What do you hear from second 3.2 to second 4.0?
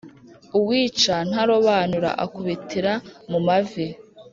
mu mavi